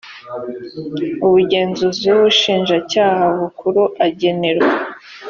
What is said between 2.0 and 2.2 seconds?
w